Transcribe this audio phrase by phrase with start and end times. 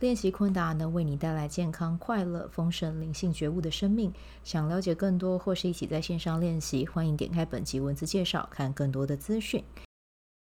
[0.00, 4.12] 练习昆达能为你带来健康、快乐、丰盛、灵性觉悟的生命。
[4.42, 9.64] 想了解更多或是一起在线上练习，欢迎点开本集文字介绍，看更多的资讯。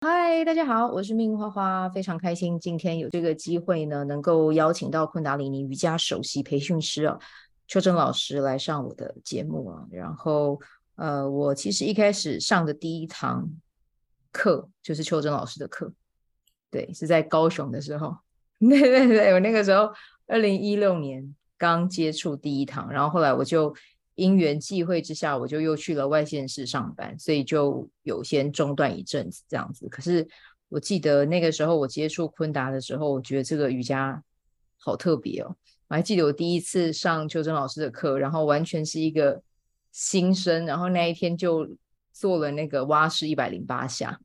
[0.02, 7.18] 嗨，大家好，我是命花花，非常开心今天有这个机会呢，能够邀请到昆达里尼瑜伽首席培训师啊，
[7.70, 9.88] 邱真老师来上我的节目啊。
[9.90, 10.60] 然后，
[10.96, 13.50] 呃，我其实一开始上的第一堂
[14.34, 15.92] 课就是邱真老师的课，
[16.70, 18.14] 对，是在高雄的时候。
[18.70, 19.92] 对 对对，我那个时候
[20.28, 23.76] 二零一六年刚接触第一堂，然后后来我就
[24.16, 29.88] 因缘际会之下，我就又去了外县市上班，所以就有先中断一阵子这样子。
[29.90, 30.28] 可是
[30.70, 34.24] 我记得那个时候我接触昆达的时候，我觉得这个瑜伽
[34.80, 35.56] 好特别哦。
[35.88, 39.42] 我还记得我第一次上邱真老师的课，然后完全是一个
[39.92, 41.70] 新生，然后那一天就
[42.12, 44.20] 做了那个蛙式一百零八下。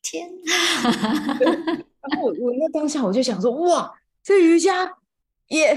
[0.00, 1.84] 天哪！
[2.08, 3.92] 然后我我那当下我就想说，哇，
[4.22, 4.96] 这瑜伽
[5.48, 5.74] 也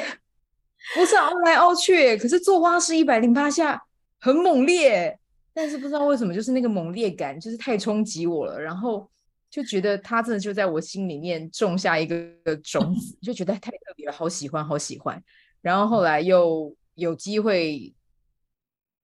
[0.95, 3.81] 不是凹来凹去，可是做蛙式一百零八下
[4.19, 5.19] 很猛烈，
[5.53, 9.09] 但是不知道为什么，就是那个猛烈感就是太冲击我了，然后
[9.49, 12.15] 就觉得它真的就在我心里面种下一个
[12.63, 15.21] 种子，就觉得太特别了，好喜欢，好喜欢。
[15.61, 17.93] 然后后来又有机会，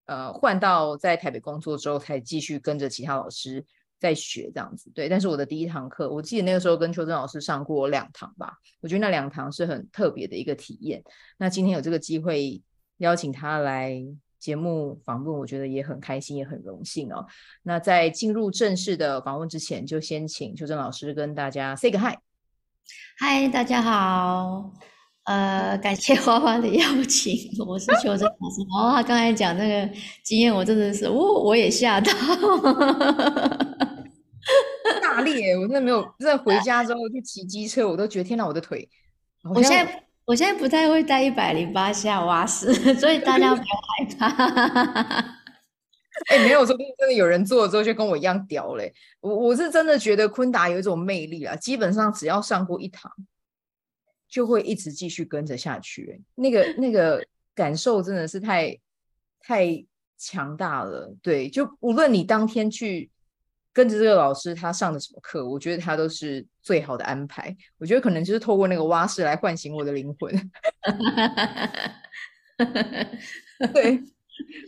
[0.06, 3.66] 呃，换到在台北工作之后，才继续跟着其他老师。
[4.00, 11.04] 在学这样子，对，但是我的第一堂课，我记得那个时候跟邱正老师上过两堂吧，我觉得那两堂是很特别的一个体验。
[11.38, 12.62] 那今天有这个机会
[12.98, 14.00] 邀请他来
[14.40, 17.26] 节目访问，我觉得也很开心，也很荣幸哦。
[17.64, 22.16] 那在进入正式的访问之前，就先请邱正老师跟大家 say 个 hi。
[23.18, 24.72] 嗨，大家好，
[25.24, 28.62] 呃，感谢花花的邀请，我是邱正老师。
[28.78, 31.12] 哦，他刚才讲那个经验，我真的是，哦，
[31.44, 32.12] 我也吓到。
[35.58, 38.90] 我真的没有在回家之后去骑机车，我都觉得天哪，我的腿！
[39.44, 44.28] 我现在我现在不太会带一百零八下蛙式， 所以大家不要害怕。
[46.30, 48.94] 哎、欸，没有说真的有人做了之后就跟我一样屌嘞。
[49.22, 53.12] 我我是真的觉得昆达有一种魅力啊，基本上只要上过一堂，
[54.28, 56.22] 就会一直继续跟着下去。
[56.36, 58.78] 那个那个感受真的是太
[59.40, 59.86] 太
[60.18, 61.16] 强大了。
[61.22, 63.10] 对，就无论你当天去。
[63.78, 67.56] 跟着这个老师，他上的什么课，我觉得他都是最好的安排。
[67.78, 70.34] 我觉得可能就是透过那个蛙式来唤醒我的灵魂。
[73.72, 74.02] 对，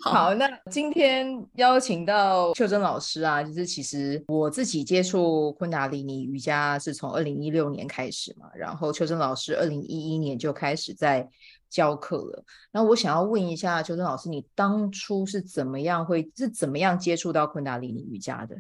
[0.04, 11.28] 好，好，那今天邀请到邱真老师啊，就是其实我自己接触昆达里尼瑜伽是从二零一六年开始嘛，然后邱真老师二零一一年就开始在
[11.68, 12.46] 教课了。
[12.72, 18.56] 那我想要问一下邱真老师，你当初是怎么样会是怎么样接触到昆达里尼瑜伽的？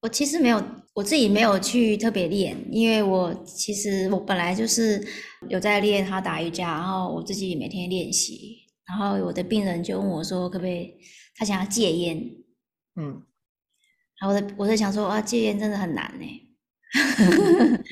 [0.00, 0.62] 我其实没有，
[0.94, 5.04] 我自己没有去特别练，因为我其实我本来就是
[5.48, 10.94] 有在练哈打瑜伽，然后我自己每天练习，然后我的病人就问我说，可不可以
[11.36, 12.16] 他想要戒烟，
[12.94, 13.22] 嗯，
[14.20, 16.24] 然后我的我在想说啊，戒烟真的很难呢，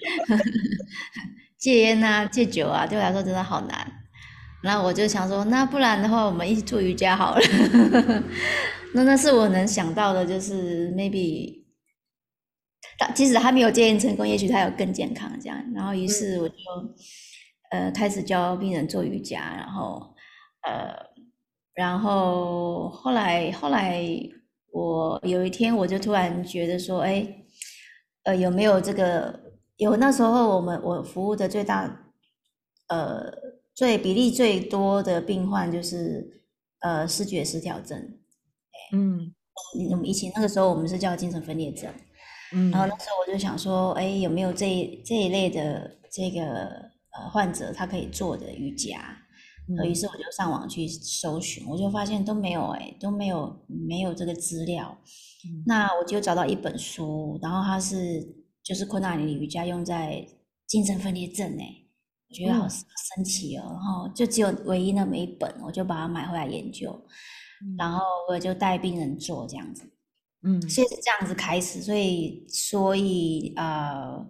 [1.59, 3.93] 戒烟啊，戒酒啊，对我来说真的好难，
[4.62, 7.41] 然后我就想说，那不然的话，我们一起做瑜伽好了，
[8.95, 11.66] 那那是我能想到的，就是 maybe。
[13.15, 15.73] 即使他没有戒烟成功，也许他有更健康这样。
[15.75, 16.55] 然后于是我就，
[17.71, 20.15] 呃，开始教病人做瑜伽，然后，
[20.62, 20.95] 呃，
[21.75, 24.03] 然后后来后来
[24.73, 27.27] 我有一天我就突然觉得说，哎，
[28.25, 29.41] 呃，有没有这个？
[29.78, 32.07] 有那时候我们我服务的最大，
[32.89, 33.31] 呃，
[33.75, 36.43] 最比例最多的病患就是
[36.81, 37.98] 呃视觉失调症。
[38.95, 39.34] 嗯，
[39.91, 41.93] 我们以前那个时候我们是叫精神分裂症。
[42.53, 46.66] 嗯，然后那时候我就想说，哎，有没有这一这一类的这个
[47.10, 49.16] 呃患者他可以做的瑜伽？
[49.69, 54.97] 嗯，于是我就上网去搜寻，我就发现都没有，哎，都没有没有这个资料。
[55.45, 58.22] 嗯，那我就找到一本书，然后它是
[58.63, 60.25] 就是昆达里尼瑜伽用在
[60.69, 61.66] 精神分裂症，哎，
[62.28, 63.65] 我觉得好神奇哦。
[63.69, 66.97] 然后就只有唯一那么一本，我就把它买回来研究，
[67.77, 69.83] 然后我就带病人做这样子。
[70.42, 74.24] 嗯，所以是这样子开始，所以所以呃，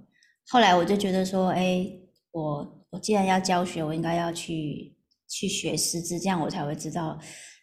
[0.48, 1.86] 后来我就觉得说，哎，
[2.30, 4.96] 我我既然要教学，我应该要去
[5.28, 7.18] 去学师资，这样我才会知道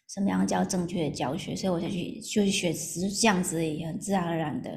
[0.08, 4.70] 什么样叫正确的教学，所以我才去就去学，只是这样子也很自然而然的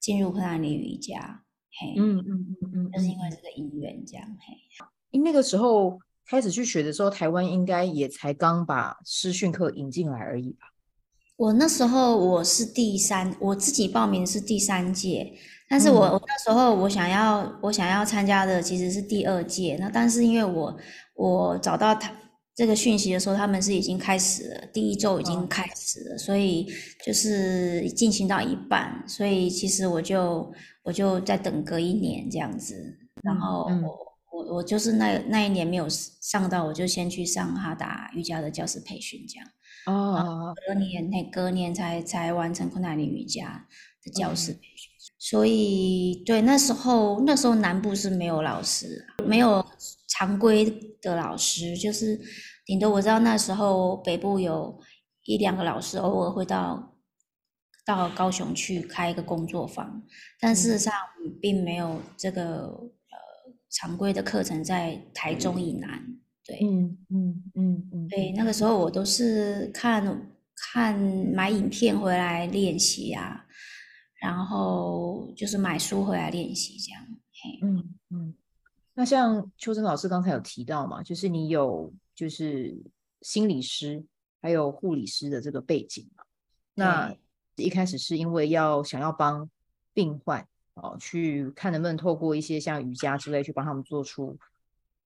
[0.00, 1.44] 进入昆达里瑜伽。
[1.78, 4.26] 嘿，嗯嗯嗯嗯，就是因为这个因缘这样。
[4.40, 4.54] 嘿，
[5.10, 10.66] 因那个时候开始去学的时候，台湾应该也才刚把师训课引进来而已吧？
[11.40, 15.32] 我那时候我是第三，我自己报名是第三届，
[15.70, 20.76] 但是我、嗯、我那时候我想要我想要参加的其实是第二届，那但是因为我
[21.14, 22.12] 我找到他。
[22.52, 26.66] 这个讯息的时候，他们是已经开始了，第一周已经开始了，所以
[27.02, 30.52] 就是进行到一半，所以其实我就
[30.82, 32.74] 我就在等隔一年这样子，
[33.22, 33.82] 然后我、嗯、
[34.30, 39.48] 我我就是那那一年没有上到，我就先去上哈达瑜伽的教师培训这样，
[39.86, 43.66] 哦，隔年那隔年才才完成昆达里瑜伽
[44.04, 49.64] 的教师培训，嗯、所以对那时候那时候南部是没有老师，没有
[50.08, 50.64] 常规
[51.02, 52.20] 的老师，就是。
[52.66, 54.78] 顶多我知道那时候北部有
[55.24, 56.96] 一两个老师偶尔会到
[57.84, 60.00] 到高雄去开一个工作坊，
[60.38, 60.94] 但事实上
[61.42, 62.92] 并没有这个呃
[63.70, 66.04] 常规的课程在台中以南。
[66.44, 73.46] 对，嗯嗯嗯嗯，对，那个时候我都是看看买影片回来练习啊，
[74.20, 77.06] 然后就是买书回来练习这样。
[77.62, 78.34] 嗯嗯，
[78.94, 81.92] 那像秋珍老师刚才有提到嘛，就是你有。
[82.12, 82.76] 就是
[83.22, 84.04] 心理师
[84.42, 86.24] 还有护理师的这个背景嘛，
[86.74, 87.16] 那
[87.56, 89.48] 一开始是因为要想要帮
[89.94, 90.46] 病患
[90.82, 94.38] 哦，去看能不能透过一些像瑜伽之类去帮他们做出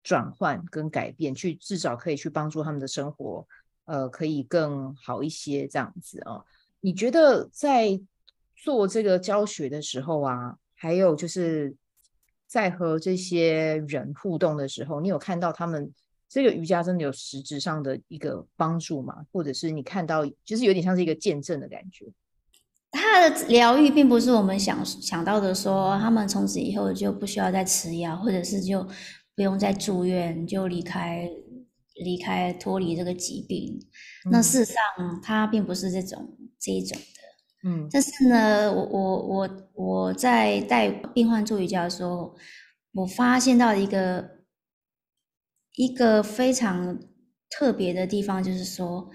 [0.03, 3.47] 转换跟改变，去至少可以去帮助他们的生活，
[3.85, 6.43] 呃，可以更好一些这样子啊。
[6.81, 8.01] 你觉得在
[8.55, 11.75] 做这个教学的时候啊，还有就是
[12.47, 15.93] 在和这些人互动的时候，你有看到他们？
[16.27, 19.25] 这个瑜伽真的有实质上的一个帮助吗？
[19.31, 22.07] 或者是你看到，就是有点像是一个见证的感觉。
[22.95, 28.87] 他的疗愈并不是我们想想到的说，说他们从此以后就不需要再吃药，或者是就
[29.35, 31.29] 不用再住院，就离开
[31.97, 33.79] 离开脱离这个疾病。
[34.27, 37.69] 嗯、那事实上，他并不是这种这一种的。
[37.69, 42.35] 嗯，但是呢，我我我我在带病患做瑜伽的时候，
[42.93, 44.33] 我发现到一个。
[45.77, 47.01] 一个非常
[47.51, 49.11] 特别的地方，就是说，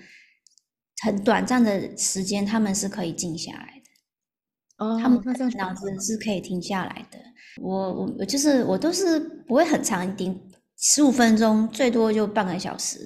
[1.04, 4.86] 很短暂的时间，他们是可以静下来的。
[4.86, 5.22] 哦，他们
[5.58, 7.20] 脑子是可以停下来的。
[7.62, 10.40] 我我我就是我都是不会很长，顶
[10.78, 13.00] 十五分钟，最多就半个小时。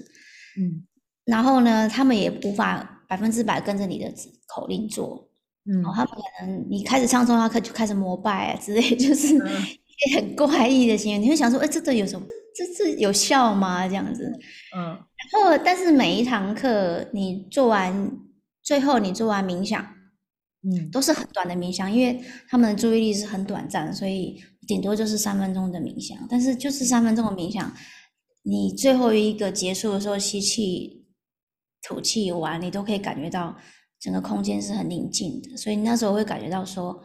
[0.60, 0.86] 嗯，
[1.26, 4.14] 然后呢，他们也无法百分之百跟着你的
[4.46, 5.30] 口令做。
[5.66, 11.20] 嗯，他们可能你开始唱诵，他可就开始膜拜啊之类， 就是一些很怪异的行为。
[11.20, 12.28] 你会想说，哎，这个有什么？
[12.56, 13.88] 这是有效吗？
[13.88, 14.32] 这样子，
[14.76, 18.12] 嗯，然后但是每一堂课你做完，
[18.62, 19.84] 最后你做完冥想，
[20.62, 26.18] 嗯，都是很短的冥想，因为他们的注意力是很短暂，所以顶多就是三分钟的冥想。
[26.30, 27.74] 但是就是三分钟的冥想，
[28.44, 31.06] 你最后一个结束的时候吸气、
[31.82, 33.58] 吐气完，你都可以感觉到
[34.00, 37.04] 整个空间是很宁静的，所以那时候会感觉到说，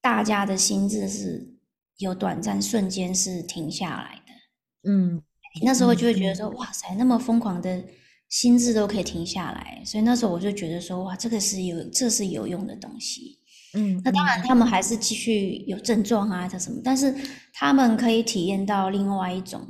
[0.00, 1.55] 大家的心智是。
[1.98, 5.22] 有短暂瞬间是停下来的，嗯，
[5.62, 7.82] 那时候就会觉得说，哇塞，那么疯狂的
[8.28, 13.38] 心智都可以停下来，所以那时候我就觉得说，哇，这个是有，这是有用的东西，
[13.72, 17.14] 嗯，那当然他们还是继续有症状啊，他什么，但是
[17.54, 19.66] 他们可以体验到另外一种，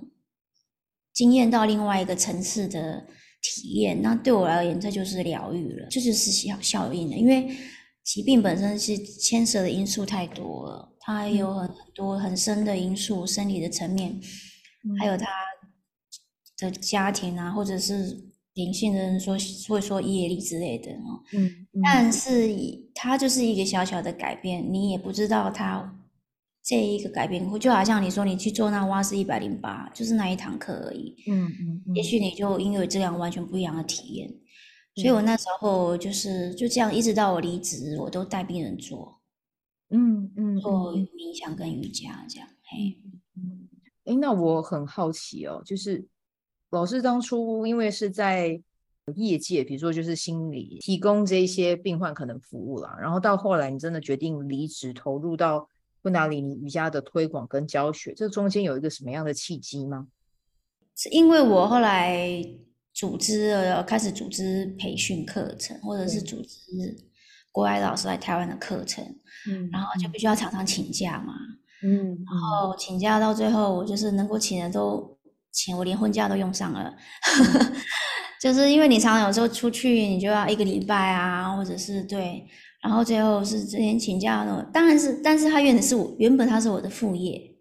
[1.13, 3.07] 经验到另外一个层次的
[3.41, 7.57] 体验，那对我而言，这就是疗愈了，这就是效效应了，因为
[8.03, 10.96] 疾病本身是牵涉的因素太多了。
[11.07, 15.29] 他还有很多很深的因素，生理的层面，嗯、还有他
[16.59, 19.37] 的家庭啊，或者是灵性的人说
[19.69, 21.23] 会说业力之类的哦。
[21.33, 22.53] 嗯，嗯，但是
[22.93, 25.97] 他就是一个小小的改变，你也不知道他
[26.65, 31.15] 这一个改变，就好像你说你去做那蛙式一百零八，就是那一堂课而已。
[31.31, 34.29] 嗯嗯，嗯，也许你就因为这样完全不一样的体验。
[34.29, 39.16] 嗯、所以我那时候就是就这样，一直到我离职，我都带病人做。
[39.91, 42.99] 嗯嗯，做冥想跟瑜伽这样，嘿，
[43.37, 43.69] 嗯，
[44.05, 46.05] 哎，那我很好奇哦，就是
[46.71, 48.61] 老师当初因为是在
[49.15, 55.69] 业界，比如说就是心理提供这一些病患可能服务啦，然后到后来你真的决定离职，投入到
[56.03, 60.09] 布达里尼瑜伽的推广跟教学，这中间有一个什么样的契机吗？
[60.97, 62.45] 是因为我后来
[62.93, 66.97] 组织了，开始组织培训课程，或者是组织。
[67.57, 69.03] 国外老师来台湾的课程，
[69.49, 71.33] 嗯，然后就必须要常常请假嘛，
[71.83, 71.89] 嗯，
[72.27, 75.17] 然后请假到最后，我就是能够请的都
[75.51, 76.95] 请，我连婚假都用上了，
[77.55, 77.73] 嗯、
[78.39, 82.47] 就是因为你常常有时候出去，你就要一个礼拜啊，或者是对，
[82.83, 87.56] 然后最后是之前请假的，当然是，但是他原本是我原本他是我的副业。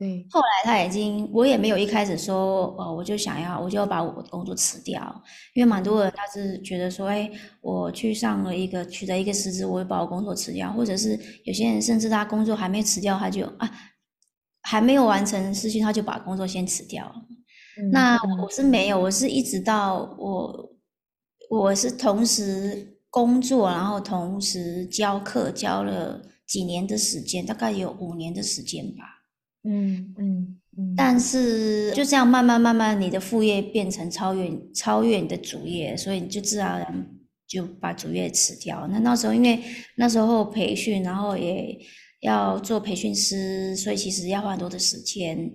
[0.00, 7.30] 对，后来他已经，我也没有一开始说，呃，我就想要，我就要把我的工作辞掉，因为蛮多人他是觉得说，哎，
[7.60, 13.70] 我去上了一个取得一个师资，我会把我工作辞掉，或者是有些人甚至他工作还没辞掉，他就啊，
[14.62, 17.04] 还没有完成事情，他就把工作先辞掉。
[17.76, 20.72] 嗯、那我是没有，我是一直到我，
[21.50, 29.19] 我是同时工作，然后同时教课，教了几年的时间，大概有五年的时间吧。
[29.64, 37.10] 嗯嗯嗯，但是就这样慢慢慢慢，你的副业变成超越超越你的主业，所以你就自然而然
[37.46, 38.86] 就把主业辞掉。
[38.88, 39.62] 那那时候因为
[39.96, 41.78] 那时候培训，然后也
[42.20, 45.52] 要做培训师，所以其实要花很多的时间，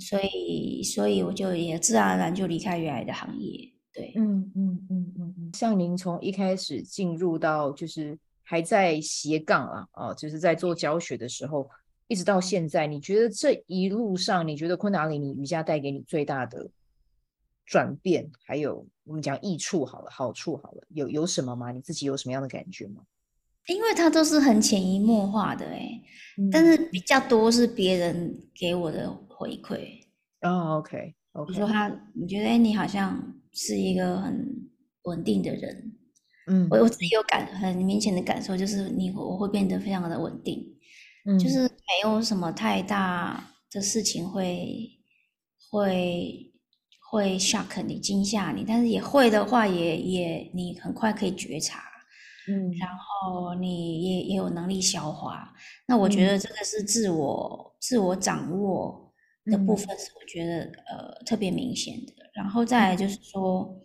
[0.00, 3.72] 所以所以我就也自然而然就离开原来的行业。
[3.92, 11.68] 对，嗯嗯嗯嗯嗯，像您从一开始进入到就是还在斜杠啊，哦，就是在做教学的时候。
[12.08, 16.70] 一直到现在，你觉得这一路上，你觉得昆达里尼瑜伽带给你最大的
[17.64, 21.72] 转变，还有我们讲益处好了，好处好了，有有什么吗？
[21.72, 23.02] 你自己有什么样的感觉吗？
[23.66, 26.00] 因为它都是很潜移默化的哎、
[26.38, 30.00] 嗯，但是比较多是别人给我的回馈。
[30.42, 31.46] 哦 okay, okay.
[31.46, 34.70] 比如说他，你觉得哎，你好像是一个很
[35.02, 35.92] 稳定的人，
[36.46, 40.75] 嗯，我我自己有感很明显的感受，就是你我会变得非常的稳定。
[41.38, 44.88] 就是没有什么太大的事情会
[45.70, 46.52] 会
[47.10, 51.82] 会 shock 你惊吓你，但是也会的话也也你很快可以觉察，
[52.48, 55.52] 嗯，然后你也也有能力消化。
[55.86, 59.12] 那我觉得这个是自我、嗯、自我掌握
[59.46, 62.12] 的部分，是我觉得、嗯、呃特别明显的。
[62.34, 63.76] 然后再来就是说。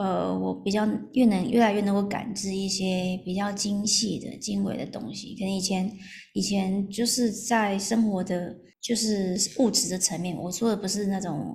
[0.00, 5.34] 呃，我比较越能越来越能够感知一些比较精细的、精微的东西。
[5.34, 5.92] 可能以前
[6.32, 10.34] 以前就是在生活的，就是物质的层面。
[10.34, 11.54] 我说的不是那种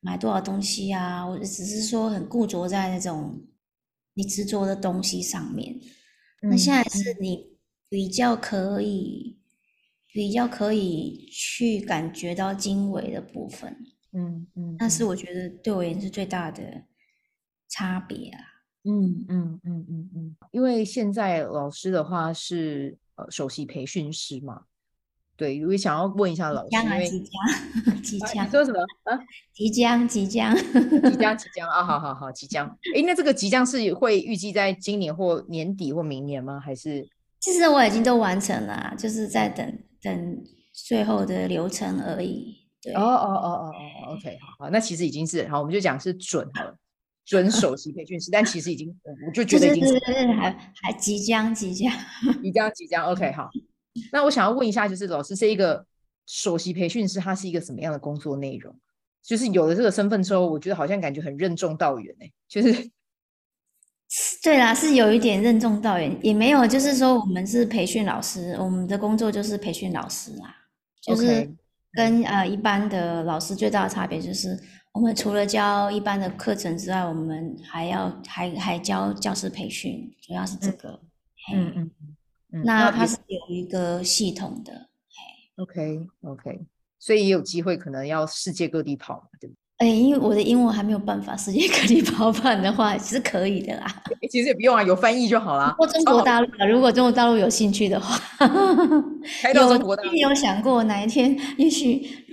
[0.00, 3.42] 买多少东西啊，我只是说很固着在那种
[4.12, 5.74] 你执着的东西上面。
[6.42, 6.50] 嗯。
[6.50, 7.46] 那现在是你
[7.88, 9.38] 比较可以
[10.12, 13.74] 比较可以去感觉到精微的部分。
[14.12, 16.62] 嗯嗯，那是我觉得对我而言是最大的。
[17.68, 18.40] 差别啊，
[18.84, 24.62] 嗯嗯嗯嗯嗯，因为现在老师的话是呃首席培训师嘛，
[25.36, 26.98] 对，我也想要问一下老师，即将啊，
[28.02, 29.18] 即将，即将，说什么啊？
[29.52, 31.82] 即将，即将，即将，即将啊！
[31.84, 32.66] 好好好，即将。
[32.94, 36.60] 哎，那这个即将是会预计在今年或年底或明年吗？
[36.60, 37.08] 还是？
[37.40, 42.56] 其实我已经都完成了，就是在等等最后的流程而已。
[42.80, 46.76] 对，哦哦哦哦哦，OK，好好，那其实已经是好，我们就讲是准好了。
[47.24, 48.94] 准首席培训师，但其实已经，
[49.26, 50.50] 我就觉得已经是，是还
[50.82, 51.90] 还即将即将
[52.42, 53.06] 即将即将。
[53.10, 53.48] OK，好。
[54.12, 55.86] 那我想要问一下，就是老师这一个
[56.26, 58.76] 首席培训师，他是一个什么样的工作内容？
[59.22, 62.32] 就是有了这个身份之后，我觉得好像感觉很任重道远哎、欸。
[62.46, 62.90] 就是，
[64.42, 70.54] 对啦，是有一点任重道远，也没有，就是说我们是培训老师，我们的工作就是培训老师啦，
[71.00, 71.50] 就是
[71.92, 72.26] 跟、okay.
[72.26, 74.60] 呃一般的老师最大的差别就是。
[74.94, 81.00] 我们除了教一般的课程之外，我们还要还还教教师培训，主要是这个。
[81.52, 81.90] 嗯嗯
[82.52, 82.62] 嗯。
[82.64, 84.88] 那它是有一个系统的。
[85.56, 86.60] OK OK，
[87.00, 89.58] 所以也有机会可能要世界各地跑嘛，对不对？
[89.78, 94.02] 哎，因为我的英文还没有办法世界各地跑 跑的话，其实可以的啦。
[94.30, 95.74] 其实也不用啊，有翻译就好了。
[95.76, 98.16] 或中国大陆啊，如果中国大陆有兴趣的话，
[99.42, 100.12] 开到中国大陆。
[100.14, 102.23] 有有想过哪一天也许。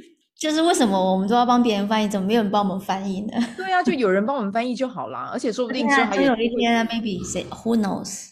[0.41, 3.33] 就是为什么我们都要帮别人翻译，怎么没有人帮我们翻译呢？
[3.55, 5.29] 对啊，就有人帮我们翻译就好啦。
[5.31, 8.25] 而且说不定之后还有，有一天啊，maybe say who knows？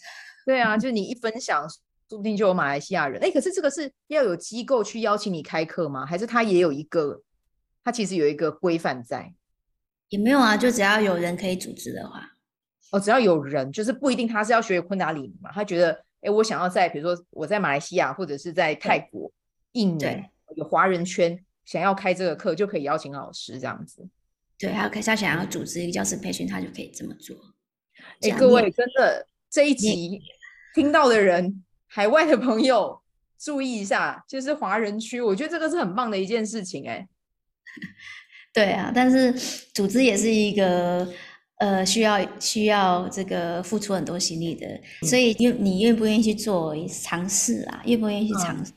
[0.44, 1.68] 对啊，就你一分享，
[2.08, 3.22] 说不定就有马来西亚人。
[3.22, 6.04] 哎，可是这个是要有机构去邀请你开课吗？
[6.04, 7.22] 还是他也有一个，
[7.84, 9.32] 他其实有一个规范在？
[10.08, 12.28] 也没有啊，就只要有人可以组织的话，
[12.90, 15.52] 哦，只要有人，就是不一定他是要学昆达里尼嘛。
[15.52, 19.30] 他觉得，哎，我想要在，比如说我在马来西亚或者是在泰国、
[19.74, 20.04] 印尼
[20.56, 21.40] 有华人圈。
[21.64, 24.08] 想要开这个课，就可以邀请老师这样子。
[24.58, 27.36] 对，还有他想要组织一个教师培训，他就可以这么做。
[28.20, 30.20] 哎，各位，真的这一集
[30.74, 33.00] 听到的人，海外的朋友
[33.38, 36.86] 注意一下，就是华人区，我觉得这个是很棒的一件事情。
[36.86, 37.08] 哎，
[38.52, 39.32] 对啊，但是
[39.72, 41.08] 组织也是一个
[41.56, 47.82] 呃需要需要这个付出很多心力的，嗯、所以愿你愿不愿意去做尝试啊？
[47.86, 48.72] 愿不愿意去尝试？
[48.72, 48.74] 嗯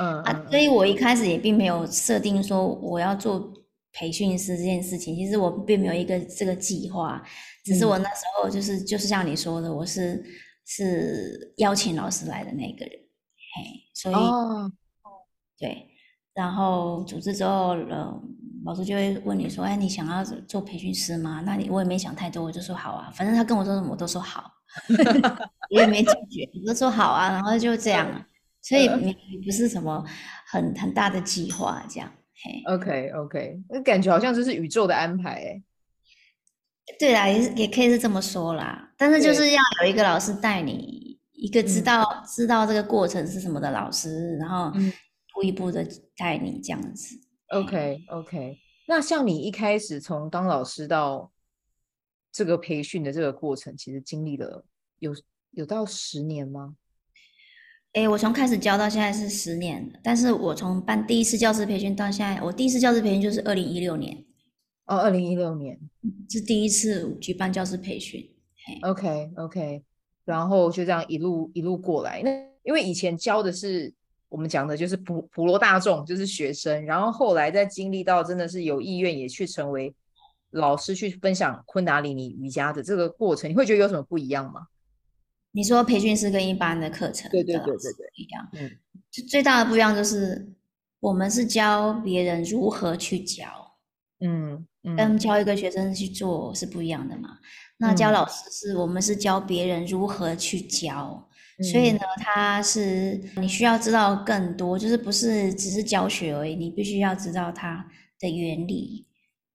[0.00, 3.52] 嗯啊，所以我一开始也并没有设定说我要做
[3.92, 7.22] 培训师这件事情，其实我并没有一个这个计划，
[7.64, 10.24] 只是我那时候就是、嗯、就是像你说的，我是
[10.64, 12.94] 是邀请老师来的那个人，
[13.54, 14.72] 嘿，所以、哦、
[15.58, 15.88] 对，
[16.32, 18.22] 然后组织之后，呃，
[18.64, 21.42] 老师就会问你说，哎，你想要做培训师吗？
[21.44, 24.50] 那你我也没想太多，我就说好啊，反正他跟我说什么我都说好，
[25.74, 28.06] 我也没拒绝，我就说好啊，然后就这样，
[28.62, 29.14] 所以你
[29.44, 30.04] 不是什么
[30.46, 32.12] 很很大的计划这样。
[32.66, 35.62] OK OK，那感觉好像就是宇宙的安排哎。
[36.98, 38.92] 对啦，也是也可以是这么说啦。
[38.96, 44.92] 但是就是要有一个老师带你，一个知道、嗯、知道这个过程是什么的老师，然后一
[45.32, 45.86] 步一步的
[46.16, 47.20] 带你这样子。
[47.48, 51.30] OK OK，那像你一开始从当老师到
[52.32, 54.64] 这个培训的这个过程，其实经历了
[54.98, 55.14] 有
[55.52, 56.74] 有到十年吗？
[57.92, 64.16] 哎，我从开始教到现在是十年，但是我从办第一次教师培训到现在，我第一次教师培训就是二零一六年。
[64.86, 65.76] 哦，二零一六年
[66.28, 68.24] 是第一次举办教师培训。
[68.82, 69.82] OK OK，
[70.24, 72.22] 然后就这样一路一路过来。
[72.22, 72.30] 那
[72.62, 73.92] 因为以前教的是
[74.28, 79.92] 我们讲的就是普普罗大众，就是学生，然后后来再经历到真的是有意愿也去成为
[80.50, 84.66] 老师，去分享昆达里尼瑜伽的这个过程，你会觉得有什么不一样吗？
[85.52, 88.48] 你说培训师跟一般的课程，对对对对对，一样。
[88.52, 88.70] 嗯，
[89.10, 90.52] 就最大的不一样就是，
[91.00, 93.48] 我们是教别人如何去教，
[94.20, 97.38] 嗯，嗯跟教一个学生去做是不一样的嘛。
[97.78, 101.28] 那教老师是、嗯、我们是教别人如何去教，
[101.58, 107.84] 嗯、所以呢，他是你需要知道更多，就是不是只是教学而已，你必须要知道它
[108.20, 109.04] 的原理，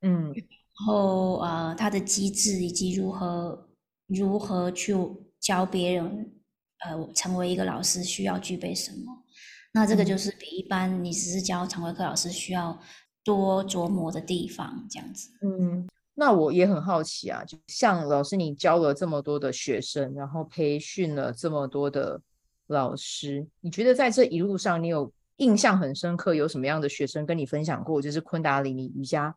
[0.02, 3.70] 嗯，然后呃，它的机制以及如何
[4.08, 4.94] 如何去。
[5.46, 6.34] 教别人，
[6.80, 9.24] 呃，成为一个老师需要具备什么？
[9.74, 12.80] 那这个就是比一般你只是教常规课老师需要
[13.24, 15.30] 多琢磨的地方，这样子。
[15.44, 22.20] 嗯，那我也很好奇啊，就像老师你教了这么多的学生，然后培训了这么多的
[22.66, 29.36] 老师，你觉得在这一路上，你有印象很深刻，有什么样的学生跟你分享过，就是昆达里尼瑜伽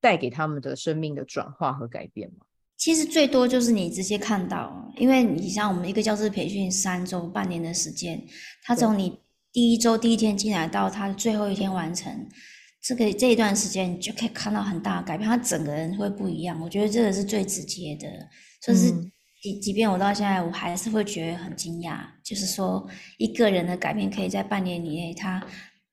[0.00, 2.46] 带给他们的生命的转化和改变吗？
[2.80, 8.18] 其实最多就是你直接看到，因为你像我们一个教师培训三周、半年的时间，
[8.64, 9.18] 他从你
[9.52, 12.10] 第一周第一天进来到他最后一天完成，
[12.82, 16.58] 这个这一段时间你就可以看到很大的改变，他整个人会不一样。
[16.62, 18.08] 我觉得这个是最直接的，
[18.62, 18.90] 就是
[19.42, 22.88] 即即便我到现在我还是会觉得很惊讶，就是说
[23.18, 25.46] 一个人的改变可以在半年以内，他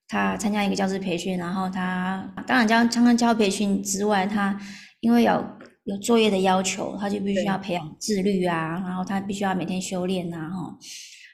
[0.08, 4.58] 他参加一个教师培训，然后他当然教刚刚教培训之外，他
[5.00, 5.57] 因为要。
[5.88, 10.78] 有作业的要求，他就必须要培养自律啊，然后他必须要每天修炼啊，哈，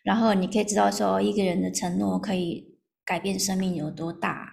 [0.05, 2.65] 然后你可以知道说一个人的承诺可以
[3.05, 4.49] 改变生命有多大，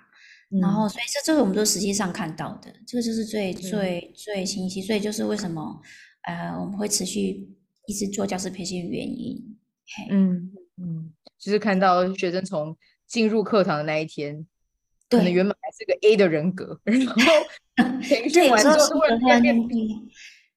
[0.50, 5.80] 嗯、然后所以这这个我们都实际上看到的，这个就是最最、嗯、最清晰，所以就是为什么
[6.24, 7.48] 呃我们会持续
[7.86, 9.38] 一直做教师培训的原因，
[10.10, 14.48] 嗯嗯，就是看到学生从进入课堂的那一天，
[15.18, 17.14] 可能原本还是个 A 的人格，然后。
[18.34, 20.02] 对，有时候是突然间不一样。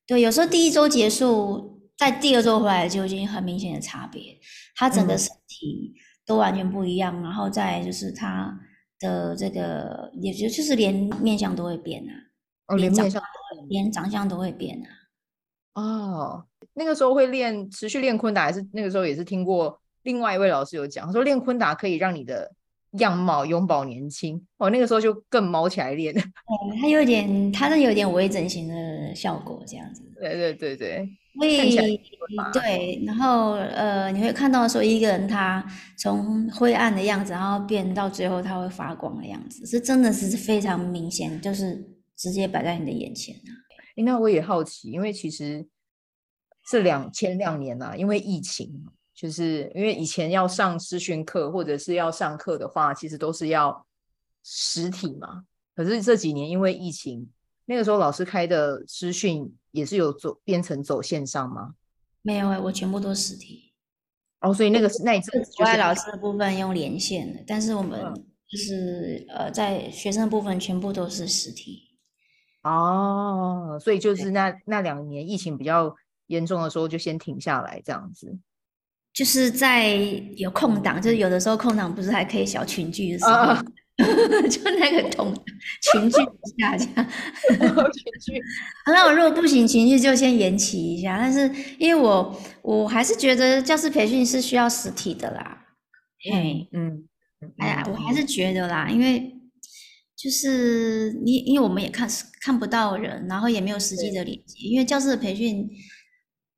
[0.07, 4.39] 对，有时候第一周结束，在第二周回来就已经很明显的差别，
[4.77, 5.95] 他整个身体
[6.27, 7.19] 都完全不一样。
[7.19, 8.55] 嗯、然后再就是他
[8.99, 12.13] 的这个，也就就是连面相都会变啊，
[12.67, 13.23] 哦，连面相
[13.71, 14.83] 连长相都会变
[15.75, 15.81] 啊。
[15.81, 22.53] 哦，那个时候会练，持续练昆达，还是那个时候也是听过另外一位老师有讲，他说练昆达可以让你的。
[22.99, 26.15] 样貌永葆年轻哦，那个时候就更毛起来练。
[26.17, 30.03] 嗯，他有点，他是有点微整形的效果，这样子。
[30.21, 31.09] 对对对对。
[31.37, 32.01] 所以
[32.53, 35.65] 对，然后呃，你会看到说一个人他
[35.99, 41.85] 从灰暗的样子，然后变到最后他会发光的样子，是真的是非常明显，就是
[42.17, 43.51] 直接摆在你的眼前啊。
[44.05, 45.67] 那我也好奇，因为其实
[46.71, 48.85] 这两前两年啊，因为疫情。
[49.15, 53.87] 就是因为以前要上师训课或者是要上课的话，其实都是要
[54.43, 55.45] 实体嘛。
[55.77, 57.29] 可是这几年因为疫情，
[57.67, 61.75] 那个时候老师开的师训也是有走变成走线上吗？
[62.23, 63.73] 没有、欸，我全部都实体。
[64.41, 68.01] 哦，所以那个是那一阵国外老师的部分用连线的，但是我们
[68.49, 71.83] 就是、嗯、呃在学生部分全部都是实体。
[72.63, 75.95] 哦，所以就是那那两年疫情比较
[76.27, 78.39] 严重的时候就先停下来这样子。
[79.15, 79.95] 就是在
[80.37, 83.65] 有空档，就是有的时候空档不是还可以小群聚的时候，啊、
[84.51, 85.33] 就那个同
[85.81, 87.11] 群聚一下这样。
[87.49, 88.43] 群聚，
[88.93, 91.17] 那我如果不行群聚就先延期一下。
[91.17, 91.49] 但是
[91.79, 95.65] 因为我我还是觉得教师培训是需要实体的啦。
[96.33, 97.05] 嗯嗯，
[97.59, 99.33] 哎呀，我还是觉得啦，因为
[100.17, 102.09] 就是你，因为我们也看
[102.41, 105.71] 看不到人，然后也没有实际的连接，因为教师的培训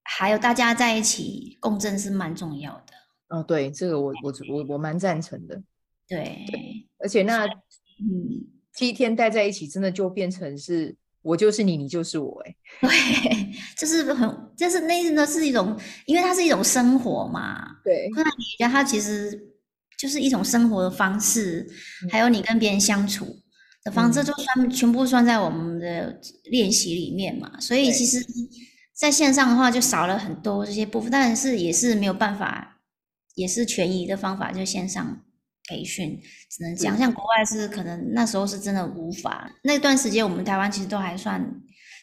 [0.08, 2.92] 还有大家在一起共振是蛮重要的。
[3.28, 5.60] 哦，对，这个我我我我蛮赞成的。
[6.08, 17.78] 对，对，而且那嗯，七天待在一起，真的就变成是我就是你，你就是我，哎，对， 就是很，就是那那是一种，因为它是一种生活嘛。
[17.82, 19.36] 对，那瑜伽它其实
[19.98, 21.66] 就是一种生活的方式，
[22.04, 23.26] 嗯、还有你跟别人相处
[23.82, 27.58] 的方式，就算、嗯、全部算在我们的练习里面嘛。
[27.58, 28.24] 所以其实
[28.96, 32.72] 在线上的话，就少了很多这些部分，但是也是没有办法。
[33.34, 35.22] 也是权宜的方法，就线上
[35.68, 36.18] 培训，
[36.50, 39.52] 只能讲，像国外是可能那时候是真的无法。
[39.62, 41.46] 那段时间我们台湾其实都还算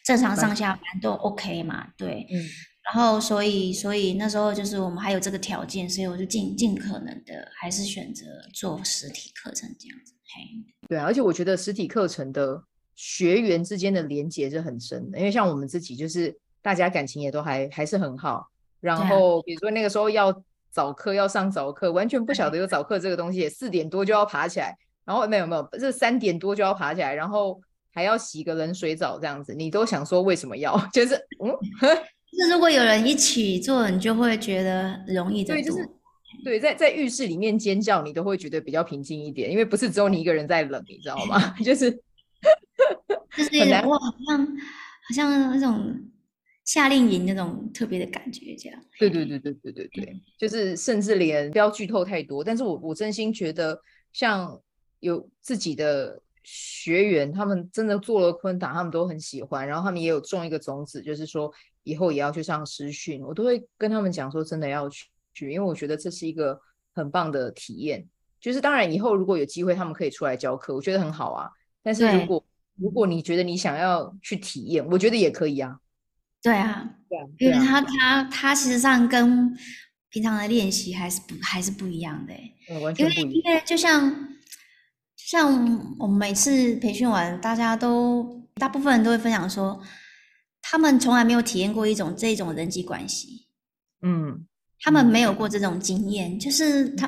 [0.04, 2.24] 正常上下班都 OK 嘛，对。
[2.30, 2.38] 嗯。
[2.84, 10.12] 然后所以所以那时候就是我们还有这个条件，所以我就尽尽可能的还是选择做实体课程这样子。
[10.36, 10.86] 嘿。
[10.88, 12.62] 对啊，而且我觉得实体课程的
[12.94, 18.48] 学员之间的连接是很深的，因为像我们自己就是大家感情也都还还是很好。
[18.80, 20.42] 然后比如说那个时候要。
[20.74, 27.60] 早课要上早课，完全不晓得有早课这个东西，四点多就要爬起来，然后没有没有，是三点多就要爬起来，然后
[27.92, 30.76] 还要洗个冷水澡这样子，你都想说为什么要？
[30.92, 31.48] 就是嗯，
[32.26, 35.62] 就是如果有人一起做，你就会觉得容易的多。
[35.62, 35.88] 对，就是
[36.44, 41.38] 对，在在浴室里面尖叫，你都会觉得比较平静一点，因为不是只有你一个人在冷，你知道吗？
[41.64, 46.10] 就是就是很难哇，好像好像那种。
[46.64, 48.82] 夏令营那种特别的感觉，这样。
[48.98, 53.78] 对对对对对对对，就是甚至连不要剧透太多，但是我我真心觉得，
[54.12, 54.60] 像
[55.00, 66.58] 有自己的学员，他们真的做了昆达，他们都很喜欢，然后他们也有种一个种子，就是说以后也要去上师训，我都会跟他们讲说，真的要去，因为我觉得这是一个
[66.94, 68.08] 很棒的体验。
[68.40, 71.50] 就是当然以后如果有机会，他们可以出来教课，我觉得很好啊。
[71.82, 72.44] 但是如果
[72.76, 75.78] 如果你觉得你想要去体验，我觉得也可以啊。
[76.44, 79.50] 对啊，对啊，因为他他他其实上跟
[80.10, 82.34] 平常的练习还是不还是不一样的。
[82.98, 84.28] 因为因为就像
[85.16, 89.82] 像我们每次培训完，大家都大部分人都会分享说，
[90.60, 93.46] 他们从来没有体验过一种这种人际关系，
[94.02, 94.46] 嗯，
[94.80, 97.06] 他们没有过这种经验，就是他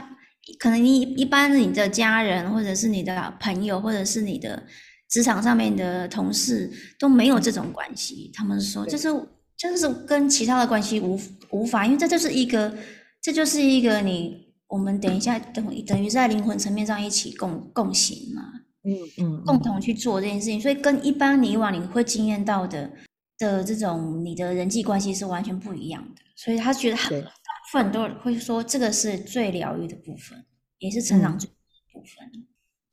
[0.59, 4.67] 可能你一般你的家人或者是你的朋友或者是你的。
[5.09, 9.09] 职场上面的同事都没有这种关系，他们说就是
[9.57, 11.19] 就是跟其他的关系无
[11.51, 12.77] 无法，因为这就是一个
[13.23, 18.43] 这就是一个你我们等一下等等于在灵魂层面上一起共共行嘛，
[18.85, 22.91] 嗯嗯，共同去做这件事情，所以跟一般你以往你会经验到的
[23.39, 30.45] 的这种你的人际关系是完全不一样的，所以他觉得很大部分都会说这个是最疗愈的部分，
[30.79, 31.49] 也是成长最
[31.93, 32.29] 部分。
[32.35, 32.47] 嗯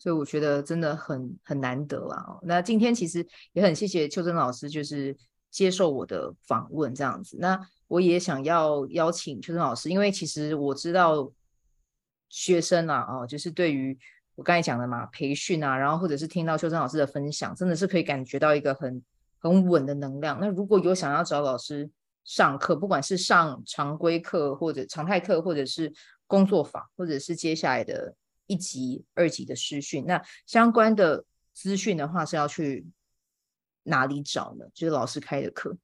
[0.03, 2.37] 所以我觉得真的很很难得啊。
[2.41, 5.15] 那今天其实也很谢谢秋真老师，就是
[5.49, 7.37] 接受我的访问这样子。
[7.39, 11.31] 那我也想要邀请秋真老师，因为其实我知道
[12.27, 13.97] 学生啊，哦，就是对于
[14.35, 19.01] 我刚才讲的嘛，培训啊，然后或者是听到秋真老师的分享，真的是可以感觉到一个很
[19.39, 20.37] 很稳的能量。
[20.41, 21.89] 那如果有想要找老师
[22.25, 25.93] 上课，不管是上常规课或者常态课，或者是
[26.27, 28.13] 工作坊，或者是接下来的。
[28.53, 32.85] 一级、二级的师训，那相关的资讯的话是要去
[33.83, 34.65] 哪里找呢？
[34.75, 35.75] 就是老师开的课，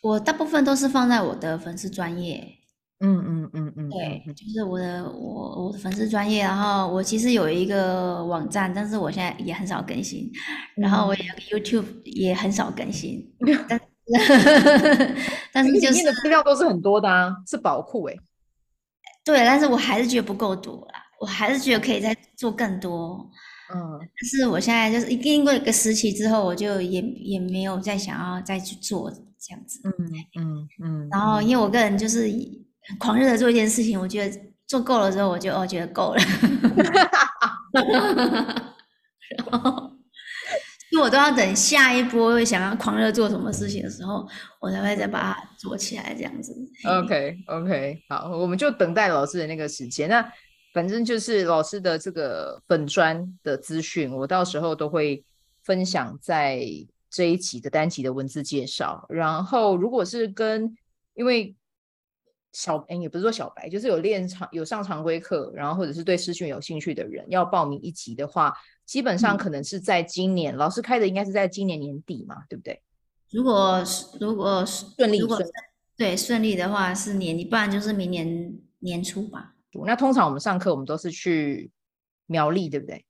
[0.00, 2.54] 我大部分都是放在我的粉丝专业。
[3.00, 10.32] 嗯嗯嗯嗯，对，就是我的我我的粉丝专业，然后我其实有一个网站，但是我现在也很少更新，
[10.76, 13.32] 然后我有个 YouTube 也很少更新，
[13.68, 13.80] 但
[15.52, 18.16] 但是就是里面的资料都是很多的啊，是宝库哎。
[19.24, 21.04] 对，但是我还是觉得不够多啦。
[21.20, 23.28] 我还是觉得可以再做更多，
[23.74, 29.90] 嗯，但是我现在就是经过一个时期之后，我就也也没有再想要再去做这样子，嗯
[30.38, 31.08] 嗯嗯。
[31.10, 32.30] 然后因为我个人就是
[33.00, 36.22] 狂热的做一件事情，我觉得做够了之后，我就哦觉得够了，
[39.36, 39.90] 然后，
[40.92, 44.24] 因为我都要等下一波想要狂热做什么事情的时候，
[44.60, 46.54] 我才会再把它做起来这样子。
[46.86, 50.08] OK OK，好，我们就等待老师的那个时间。
[50.08, 50.24] 那。
[50.78, 55.24] 反正就是老师的这个本专的资讯，我到时候都会
[55.64, 56.64] 分享在
[57.10, 59.04] 这一集的单集的文字介绍。
[59.08, 60.72] 然后，如果是跟
[61.14, 61.52] 因为
[62.52, 68.54] 小哎也不是说小白，就是有练常有上常规课，然后或者是对师训有兴趣的人要报名一级的话，
[68.86, 72.80] 基本上可能是在今年，嗯、老师开的应该是在今年年底嘛，对不对？
[73.30, 75.36] 如果是如果顺利，如果
[75.96, 79.56] 对顺利的话是年底，不然就是明年年初吧。
[79.86, 81.70] 那通常我们上课，我们都是去
[82.26, 83.04] 苗栗，对不对？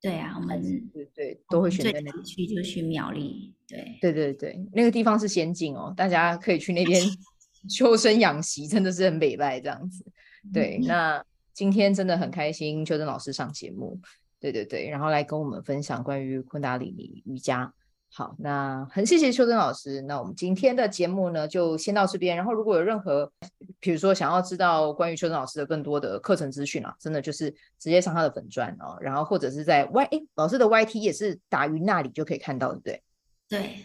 [0.00, 0.60] 对啊，我们
[0.92, 3.54] 对对都会选择那个区，就去苗栗。
[3.68, 7.00] 对对对对，那个地方是仙境哦，大家可以去那边
[7.70, 10.04] 修身养息，真的是很美拜这样子。
[10.52, 14.00] 对，那今天真的很开心，邱真老师上节目，
[14.40, 17.72] 对对对，然后来跟我们分享关于昆达里尼瑜伽。
[18.14, 20.02] 好，那很谢谢秋真老师。
[20.02, 22.36] 那我们今天的节目呢，就先到这边。
[22.36, 23.32] 然后如果有任何，
[23.80, 28.98] 比如说想要知道关于秋真老师的更多的课程资讯啊，真的就是直接上他的粉钻哦。
[29.00, 33.02] 然后或者是在 Y，哎，老师的 YT 也是打云那里就可以看到，对不对？
[33.48, 33.76] 对，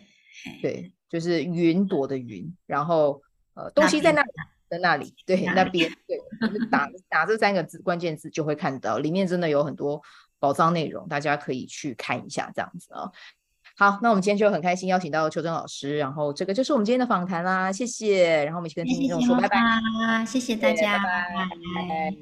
[0.62, 2.54] 对，就是云朵的云。
[2.66, 3.22] 然后
[3.54, 4.30] 呃，东西在那里，
[4.70, 10.02] 在那里，对，那边，对，就是打打这三个字关键字就会看到，里面真的有很多
[10.38, 13.12] 宝藏内容，大家可以去看一下，这样子啊、哦。
[13.80, 22.16] 好，那我们今天就很开心邀请到邱真老师，然后这个就是我们今天的访谈啦，谢谢，然后我们一起跟听众说拜拜，谢谢大家，拜拜。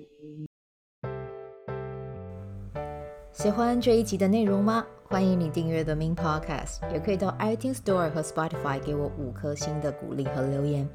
[3.31, 4.85] 喜欢这一集的内容吗？
[5.05, 10.85] 欢迎你订阅 The Min Podcast，也可以到 iTunes Store 和 Spotify 给我五颗星的鼓励和留言，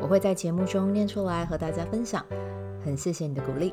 [0.00, 2.26] 我会在节目中念出来和大家分享，
[2.84, 3.72] 很谢谢你的鼓励，